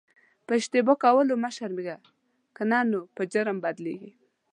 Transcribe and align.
په 0.45 0.51
اشتباه 0.59 0.97
کولو 1.03 1.33
مه 1.43 1.49
شرمېږه 1.55 1.97
که 2.55 2.63
نه 2.71 2.79
نو 2.91 2.99
په 3.15 3.21
جرم 3.33 3.57
بدلیږي. 3.63 4.11